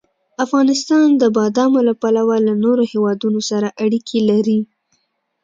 افغانستان 0.45 1.07
د 1.21 1.23
بادامو 1.35 1.79
له 1.87 1.93
پلوه 2.01 2.35
له 2.47 2.53
نورو 2.63 2.83
هېوادونو 2.91 3.39
سره 3.49 3.67
اړیکې 3.83 4.19
لري. 4.29 4.59